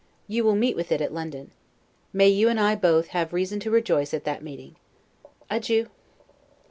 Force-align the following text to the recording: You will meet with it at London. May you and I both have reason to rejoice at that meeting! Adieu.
You 0.27 0.43
will 0.43 0.55
meet 0.55 0.75
with 0.75 0.91
it 0.91 0.99
at 0.99 1.13
London. 1.13 1.51
May 2.11 2.27
you 2.27 2.49
and 2.49 2.59
I 2.59 2.73
both 2.73 3.09
have 3.09 3.33
reason 3.33 3.59
to 3.59 3.69
rejoice 3.69 4.15
at 4.15 4.23
that 4.23 4.41
meeting! 4.43 4.75
Adieu. 5.47 5.89